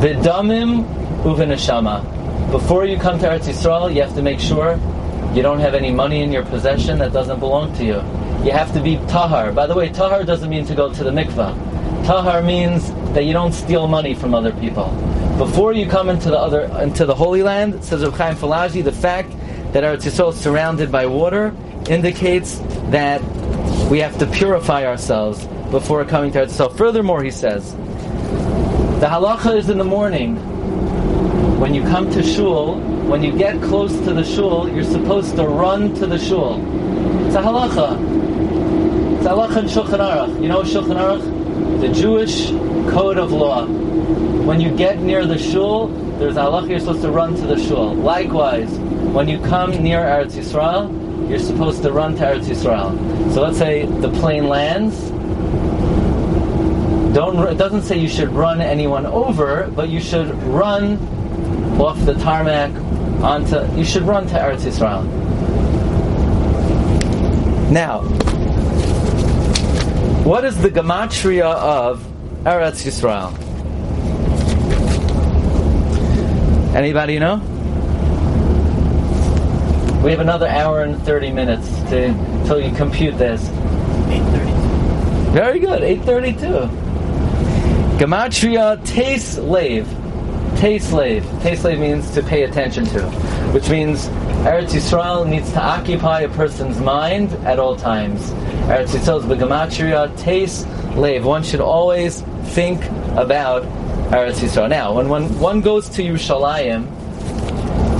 Vidamim 0.00 0.84
uvinashama. 1.22 2.50
Before 2.50 2.84
you 2.84 2.98
come 2.98 3.18
to 3.18 3.26
Eretz 3.26 3.48
Yisrael, 3.48 3.94
you 3.94 4.02
have 4.02 4.14
to 4.14 4.22
make 4.22 4.40
sure 4.40 4.78
you 5.34 5.42
don't 5.42 5.60
have 5.60 5.74
any 5.74 5.90
money 5.90 6.22
in 6.22 6.32
your 6.32 6.44
possession 6.44 6.98
that 6.98 7.12
doesn't 7.12 7.40
belong 7.40 7.74
to 7.76 7.84
you 7.84 8.02
you 8.44 8.52
have 8.52 8.72
to 8.72 8.80
be 8.80 8.96
tahar. 9.08 9.52
By 9.52 9.66
the 9.66 9.74
way, 9.74 9.90
tahar 9.90 10.24
doesn't 10.24 10.48
mean 10.48 10.64
to 10.66 10.74
go 10.74 10.92
to 10.92 11.04
the 11.04 11.10
mikvah. 11.10 12.06
Tahar 12.06 12.42
means 12.42 12.90
that 13.12 13.24
you 13.24 13.34
don't 13.34 13.52
steal 13.52 13.86
money 13.86 14.14
from 14.14 14.34
other 14.34 14.52
people. 14.52 14.88
Before 15.36 15.74
you 15.74 15.86
come 15.86 16.08
into 16.08 16.30
the 16.30 16.38
other 16.38 16.62
into 16.80 17.04
the 17.04 17.14
Holy 17.14 17.42
Land, 17.42 17.84
says 17.84 18.02
Reb 18.02 18.14
Chaim 18.14 18.36
Falaji, 18.36 18.82
the 18.82 18.92
fact 18.92 19.30
that 19.72 19.84
Eretz 19.84 20.04
Yisrael 20.04 20.32
is 20.32 20.40
surrounded 20.40 20.90
by 20.90 21.06
water 21.06 21.54
indicates 21.88 22.58
that 22.90 23.22
we 23.90 24.00
have 24.00 24.18
to 24.18 24.26
purify 24.26 24.84
ourselves 24.84 25.46
before 25.70 26.04
coming 26.04 26.32
to 26.32 26.40
Eretz 26.40 26.56
Yisrael. 26.56 26.76
Furthermore, 26.76 27.22
he 27.22 27.30
says, 27.30 27.74
the 29.00 29.06
halacha 29.06 29.56
is 29.56 29.70
in 29.70 29.78
the 29.78 29.84
morning. 29.84 30.36
When 31.58 31.72
you 31.74 31.82
come 31.82 32.10
to 32.10 32.22
shul, 32.22 32.80
when 33.08 33.22
you 33.22 33.36
get 33.36 33.62
close 33.62 33.92
to 33.92 34.12
the 34.12 34.24
shul, 34.24 34.68
you're 34.68 34.84
supposed 34.84 35.36
to 35.36 35.44
run 35.44 35.94
to 35.94 36.06
the 36.06 36.18
shul. 36.18 36.56
It's 37.26 37.34
a 37.34 37.40
halacha. 37.40 37.96
It's 39.16 39.26
a 39.26 39.30
halacha 39.30 39.56
and 39.56 39.68
Shulchan 39.68 40.00
Aruch. 40.00 40.42
You 40.42 40.48
know 40.48 40.62
Shulchan 40.62 40.96
Aruch? 40.96 41.80
The 41.80 41.88
Jewish 41.88 42.50
code 42.92 43.18
of 43.18 43.32
law. 43.32 43.66
When 43.66 44.60
you 44.60 44.74
get 44.76 44.98
near 44.98 45.24
the 45.26 45.38
shul, 45.38 45.88
there's 46.18 46.36
a 46.36 46.40
halacha 46.40 46.70
you're 46.70 46.80
supposed 46.80 47.02
to 47.02 47.10
run 47.10 47.34
to 47.36 47.46
the 47.46 47.58
shul. 47.58 47.94
Likewise, 47.94 48.70
when 49.12 49.28
you 49.28 49.40
come 49.40 49.70
near 49.82 49.98
Eretz 49.98 50.32
Yisrael, 50.32 51.28
you're 51.28 51.38
supposed 51.38 51.82
to 51.82 51.92
run 51.92 52.14
to 52.16 52.22
Eretz 52.22 52.46
Yisrael. 52.46 53.34
So 53.34 53.42
let's 53.42 53.58
say 53.58 53.86
the 53.86 54.10
plane 54.10 54.48
lands. 54.48 55.10
Don't. 57.14 57.44
It 57.48 57.58
doesn't 57.58 57.82
say 57.82 57.98
you 57.98 58.08
should 58.08 58.28
run 58.30 58.60
anyone 58.60 59.04
over, 59.06 59.66
but 59.74 59.88
you 59.88 60.00
should 60.00 60.32
run 60.44 60.96
off 61.80 61.98
the 62.04 62.14
tarmac 62.14 62.70
onto. 63.22 63.66
You 63.76 63.84
should 63.84 64.04
run 64.04 64.28
to 64.28 64.34
Eretz 64.34 64.60
Yisrael. 64.60 65.04
Now, 67.70 68.02
what 70.24 70.44
is 70.44 70.56
the 70.62 70.70
gematria 70.70 71.52
of 71.52 72.00
Eretz 72.44 72.84
Yisrael? 72.86 73.36
Anybody 76.76 77.18
know? 77.18 77.49
We 80.02 80.10
have 80.12 80.20
another 80.20 80.48
hour 80.48 80.82
and 80.82 81.00
30 81.02 81.30
minutes 81.30 81.68
to 81.90 82.06
until 82.06 82.58
you 82.58 82.74
compute 82.74 83.18
this. 83.18 83.46
8.32. 83.48 85.32
Very 85.32 85.58
good, 85.58 85.82
8.32. 85.82 86.70
Gematria 87.98 88.82
Tes 88.86 89.36
Lave. 89.36 89.86
Tes 90.56 90.90
Lave. 90.90 91.42
Tes 91.42 91.62
Lave 91.64 91.78
means 91.78 92.10
to 92.12 92.22
pay 92.22 92.44
attention 92.44 92.86
to, 92.86 93.02
which 93.52 93.68
means 93.68 94.08
Eretz 94.40 94.70
Yisrael 94.72 95.28
needs 95.28 95.52
to 95.52 95.62
occupy 95.62 96.20
a 96.20 96.28
person's 96.30 96.80
mind 96.80 97.30
at 97.44 97.58
all 97.58 97.76
times. 97.76 98.30
Eretz 98.70 98.96
Yisrael's 98.96 99.26
begamatria, 99.26 100.16
taste, 100.18 100.66
lave. 100.96 101.26
One 101.26 101.42
should 101.42 101.60
always 101.60 102.22
think 102.54 102.82
about 103.18 103.64
Eretz 104.12 104.40
Yisrael. 104.40 104.70
Now, 104.70 104.94
when 104.94 105.10
one, 105.10 105.38
one 105.38 105.60
goes 105.60 105.90
to 105.90 106.02
Yerushalayim, 106.02 106.88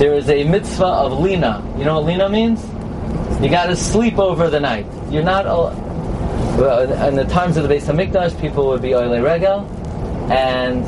there 0.01 0.15
is 0.15 0.31
a 0.31 0.43
mitzvah 0.43 0.83
of 0.83 1.19
lina. 1.19 1.63
You 1.77 1.85
know 1.85 1.99
what 1.99 2.07
lina 2.07 2.27
means? 2.27 2.63
You 3.39 3.51
got 3.51 3.67
to 3.67 3.75
sleep 3.75 4.17
over 4.17 4.49
the 4.49 4.59
night. 4.59 4.87
You're 5.11 5.21
not. 5.21 5.45
Uh, 5.45 7.07
in 7.07 7.15
the 7.15 7.25
times 7.25 7.55
of 7.55 7.67
the 7.67 7.75
Beis 7.75 7.83
Hamikdash, 7.83 8.39
people 8.41 8.67
would 8.69 8.81
be 8.81 8.95
oile 8.95 9.21
regel, 9.21 9.59
and 10.31 10.83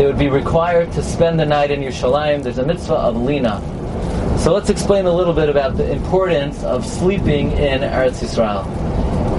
they 0.00 0.06
would 0.06 0.18
be 0.18 0.30
required 0.30 0.90
to 0.92 1.02
spend 1.02 1.38
the 1.38 1.44
night 1.44 1.70
in 1.70 1.82
Yerushalayim. 1.82 2.42
There's 2.42 2.56
a 2.56 2.64
mitzvah 2.64 2.94
of 2.94 3.16
lina. 3.16 3.60
So 4.38 4.54
let's 4.54 4.70
explain 4.70 5.04
a 5.04 5.12
little 5.12 5.34
bit 5.34 5.50
about 5.50 5.76
the 5.76 5.92
importance 5.92 6.64
of 6.64 6.86
sleeping 6.86 7.52
in 7.52 7.80
Eretz 7.80 8.24
Yisrael. 8.24 8.66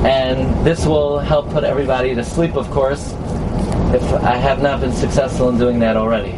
And 0.06 0.64
this 0.64 0.86
will 0.86 1.18
help 1.18 1.50
put 1.50 1.64
everybody 1.64 2.14
to 2.14 2.24
sleep, 2.24 2.56
of 2.56 2.70
course, 2.70 3.14
if 3.96 4.04
I 4.14 4.36
have 4.36 4.62
not 4.62 4.80
been 4.80 4.94
successful 4.94 5.50
in 5.50 5.58
doing 5.58 5.80
that 5.80 5.98
already. 5.98 6.38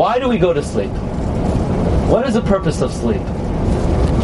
Why 0.00 0.18
do 0.18 0.30
we 0.30 0.38
go 0.38 0.54
to 0.54 0.62
sleep? 0.62 0.88
What 2.08 2.26
is 2.26 2.32
the 2.32 2.40
purpose 2.40 2.80
of 2.80 2.90
sleep? 2.90 3.20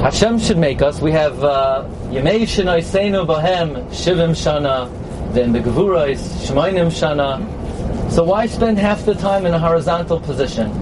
Hashem 0.01 0.39
should 0.39 0.57
make 0.57 0.81
us. 0.81 1.03
We 1.03 1.13
have 1.13 1.45
uh, 1.45 1.85
Yemei 2.05 2.45
Shenoiseinu 2.45 3.27
Bahem 3.27 3.87
Shivim 3.91 4.31
Shana, 4.31 4.89
then 5.35 5.53
the 5.53 5.59
Gevurais 5.59 6.17
Shemainim 6.47 6.87
Shana. 6.87 8.11
So 8.11 8.25
why 8.25 8.47
spend 8.47 8.79
half 8.79 9.05
the 9.05 9.17
time 9.17 9.45
in 9.45 9.53
a 9.53 9.59
horizontal 9.59 10.19
position? 10.19 10.73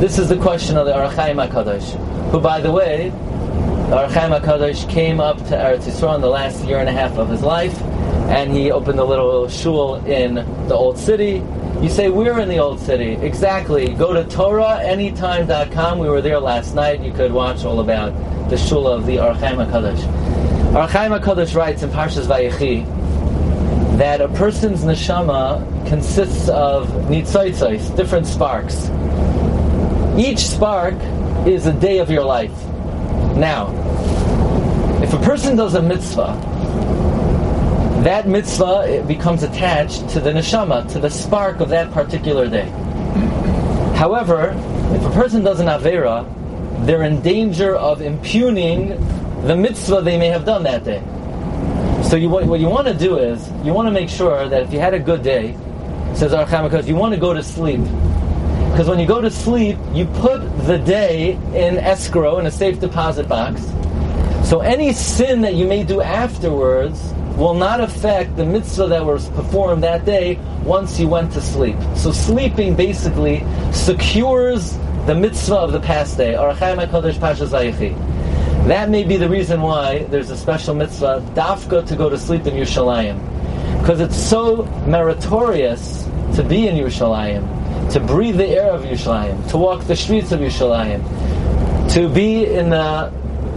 This 0.00 0.18
is 0.18 0.30
the 0.30 0.38
question 0.38 0.78
of 0.78 0.86
the 0.86 0.96
Ohr 0.96 1.12
HaChaim 1.12 1.46
HaKadosh, 1.46 2.30
who, 2.30 2.40
by 2.40 2.62
the 2.62 2.72
way, 2.72 3.10
the 3.10 4.00
Ohr 4.00 4.08
HaChaim 4.08 4.40
HaKadosh 4.40 4.88
came 4.88 5.20
up 5.20 5.36
to 5.36 5.54
Eretz 5.54 5.84
Yisrael 5.84 6.14
in 6.14 6.22
the 6.22 6.30
last 6.30 6.64
year 6.64 6.78
and 6.78 6.88
a 6.88 6.92
half 6.92 7.18
of 7.18 7.28
his 7.28 7.42
life, 7.42 7.78
and 8.30 8.56
he 8.56 8.70
opened 8.70 9.00
a 9.00 9.04
little 9.04 9.50
shul 9.50 9.96
in 10.06 10.36
the 10.36 10.74
Old 10.74 10.96
City. 10.96 11.42
You 11.82 11.88
say, 11.88 12.10
we're 12.10 12.38
in 12.40 12.50
the 12.50 12.58
Old 12.58 12.78
City. 12.78 13.12
Exactly. 13.12 13.88
Go 13.94 14.12
to 14.12 14.24
TorahAnytime.com. 14.24 15.98
We 15.98 16.10
were 16.10 16.20
there 16.20 16.38
last 16.38 16.74
night. 16.74 17.00
You 17.00 17.10
could 17.10 17.32
watch 17.32 17.64
all 17.64 17.80
about 17.80 18.10
the 18.50 18.58
shul 18.58 18.86
of 18.86 19.06
the 19.06 19.18
Ohr 19.18 19.32
HaChaim 19.32 19.66
HaKadosh. 19.66 20.74
Ohr 20.74 20.86
HaChaim 20.86 21.18
HaKadosh 21.18 21.56
writes 21.56 21.82
in 21.82 21.88
Parshas 21.88 22.26
Vayechi 22.26 22.84
that 23.96 24.20
a 24.20 24.28
person's 24.28 24.82
neshama 24.84 25.88
consists 25.88 26.50
of 26.50 26.86
nitzoitzos, 27.08 27.96
different 27.96 28.26
sparks. 28.26 28.90
Each 30.18 30.40
spark 30.40 30.96
is 31.46 31.64
a 31.64 31.72
day 31.72 31.96
of 31.98 32.10
your 32.10 32.24
life. 32.24 32.52
Now, 33.36 33.72
if 35.02 35.14
a 35.14 35.18
person 35.18 35.56
does 35.56 35.74
a 35.74 35.80
mitzvah, 35.82 36.34
that 38.04 38.28
mitzvah 38.28 39.04
becomes 39.06 39.42
attached 39.42 40.08
to 40.10 40.20
the 40.20 40.30
neshama, 40.30 40.90
to 40.92 40.98
the 40.98 41.10
spark 41.10 41.60
of 41.60 41.68
that 41.68 41.92
particular 41.92 42.48
day. 42.48 42.68
However, 43.96 44.54
if 44.94 45.04
a 45.04 45.10
person 45.10 45.42
does 45.42 45.60
an 45.60 45.66
avera, 45.66 46.24
they're 46.86 47.02
in 47.02 47.20
danger 47.20 47.76
of 47.76 48.00
impugning 48.00 48.88
the 49.46 49.54
mitzvah 49.54 50.00
they 50.00 50.18
may 50.18 50.28
have 50.28 50.44
done 50.44 50.62
that 50.62 50.84
day. 50.84 51.02
So 52.08 52.16
you, 52.16 52.28
what, 52.28 52.46
what 52.46 52.60
you 52.60 52.68
want 52.68 52.88
to 52.88 52.94
do 52.94 53.18
is, 53.18 53.50
you 53.64 53.72
want 53.72 53.86
to 53.86 53.92
make 53.92 54.08
sure 54.08 54.48
that 54.48 54.62
if 54.62 54.72
you 54.72 54.80
had 54.80 54.94
a 54.94 54.98
good 54.98 55.22
day, 55.22 55.52
says 56.14 56.32
HaKadosh, 56.32 56.88
you 56.88 56.96
want 56.96 57.14
to 57.14 57.20
go 57.20 57.34
to 57.34 57.42
sleep 57.42 57.80
because 58.70 58.88
when 58.88 59.00
you 59.00 59.06
go 59.06 59.20
to 59.20 59.30
sleep, 59.30 59.76
you 59.92 60.06
put 60.06 60.38
the 60.66 60.78
day 60.78 61.32
in 61.32 61.76
escrow, 61.76 62.38
in 62.38 62.46
a 62.46 62.50
safe 62.50 62.80
deposit 62.80 63.28
box. 63.28 63.62
So 64.48 64.60
any 64.60 64.92
sin 64.92 65.40
that 65.42 65.54
you 65.54 65.66
may 65.66 65.82
do 65.82 66.00
afterwards 66.00 67.12
will 67.40 67.54
not 67.54 67.80
affect 67.80 68.36
the 68.36 68.44
mitzvah 68.44 68.86
that 68.88 69.04
was 69.04 69.30
performed 69.30 69.82
that 69.82 70.04
day 70.04 70.38
once 70.62 71.00
you 71.00 71.08
went 71.08 71.32
to 71.32 71.40
sleep. 71.40 71.74
So 71.96 72.12
sleeping 72.12 72.76
basically 72.76 73.42
secures 73.72 74.76
the 75.06 75.14
mitzvah 75.14 75.56
of 75.56 75.72
the 75.72 75.80
past 75.80 76.18
day. 76.18 76.34
That 78.66 78.90
may 78.90 79.04
be 79.04 79.16
the 79.16 79.28
reason 79.28 79.62
why 79.62 80.04
there's 80.10 80.28
a 80.30 80.36
special 80.36 80.74
mitzvah, 80.74 81.24
dafka, 81.34 81.86
to 81.86 81.96
go 81.96 82.10
to 82.10 82.18
sleep 82.18 82.46
in 82.46 82.52
Yerushalayim. 82.54 83.18
Because 83.80 84.00
it's 84.00 84.16
so 84.16 84.64
meritorious 84.86 86.04
to 86.36 86.44
be 86.44 86.68
in 86.68 86.76
Yerushalayim 86.76 87.90
to 87.92 88.00
breathe 88.00 88.36
the 88.36 88.46
air 88.46 88.70
of 88.70 88.82
Yerushalayim, 88.82 89.50
to 89.50 89.56
walk 89.56 89.84
the 89.84 89.96
streets 89.96 90.30
of 90.30 90.40
Yerushalayim, 90.40 91.02
to 91.92 92.08
be 92.08 92.46
in 92.46 92.70
the 92.70 93.10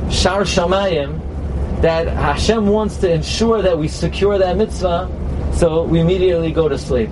Shar 0.10 0.42
Shamayim, 0.42 1.20
that 1.84 2.08
Hashem 2.08 2.66
wants 2.68 2.96
to 3.00 3.12
ensure 3.12 3.62
that 3.62 3.78
we 3.78 3.90
secure 3.90 4.38
that 4.38 4.56
mitzvah, 4.56 5.10
so 5.54 5.84
we 5.84 6.00
immediately 6.00 6.50
go 6.50 6.70
to 6.70 6.78
sleep. 6.78 7.10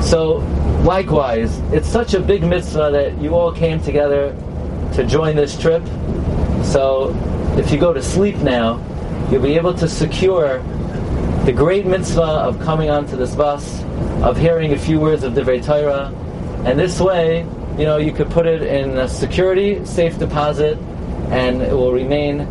So, 0.00 0.36
likewise, 0.84 1.58
it's 1.72 1.88
such 1.88 2.14
a 2.14 2.20
big 2.20 2.44
mitzvah 2.44 2.90
that 2.92 3.20
you 3.20 3.34
all 3.34 3.50
came 3.50 3.82
together 3.82 4.36
to 4.94 5.04
join 5.04 5.34
this 5.34 5.58
trip. 5.58 5.84
So, 6.62 7.12
if 7.58 7.72
you 7.72 7.78
go 7.80 7.92
to 7.92 8.00
sleep 8.00 8.36
now, 8.36 8.78
you'll 9.32 9.42
be 9.42 9.56
able 9.56 9.74
to 9.74 9.88
secure 9.88 10.62
the 11.44 11.52
great 11.52 11.84
mitzvah 11.84 12.22
of 12.22 12.60
coming 12.60 12.88
onto 12.88 13.16
this 13.16 13.34
bus, 13.34 13.82
of 14.22 14.36
hearing 14.36 14.74
a 14.74 14.78
few 14.78 15.00
words 15.00 15.24
of 15.24 15.32
Divrei 15.32 15.60
Torah, 15.60 16.14
and 16.64 16.78
this 16.78 17.00
way, 17.00 17.40
you 17.76 17.84
know, 17.84 17.96
you 17.96 18.12
could 18.12 18.30
put 18.30 18.46
it 18.46 18.62
in 18.62 18.96
a 18.96 19.08
security, 19.08 19.84
safe 19.84 20.20
deposit, 20.20 20.78
and 21.32 21.60
it 21.60 21.72
will 21.72 21.92
remain 21.92 22.46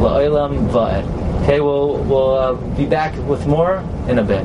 la'olam 0.00 0.68
va'ed. 0.70 1.04
Okay, 1.42 1.60
we'll, 1.60 1.96
we'll 2.04 2.34
uh, 2.34 2.52
be 2.76 2.86
back 2.86 3.14
with 3.28 3.46
more 3.46 3.84
in 4.08 4.18
a 4.18 4.24
bit. 4.24 4.44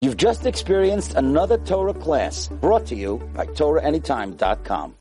You've 0.00 0.16
just 0.16 0.46
experienced 0.46 1.14
another 1.14 1.58
Torah 1.58 1.94
class 1.94 2.48
brought 2.48 2.86
to 2.86 2.94
you 2.94 3.18
by 3.34 3.46
TorahAnytime.com. 3.46 4.94